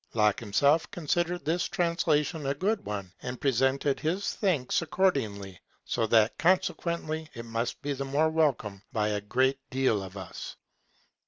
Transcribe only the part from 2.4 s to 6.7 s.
a good one and presented his thanks accordingly, so that con